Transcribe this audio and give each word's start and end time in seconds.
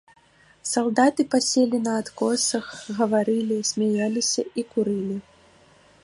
Салдаты 0.69 1.21
паселі 1.33 1.77
на 1.87 1.91
адкосах, 2.03 2.65
гаварылі, 3.01 3.57
смяяліся 3.73 4.43
і 4.63 4.67
курылі. 4.71 5.17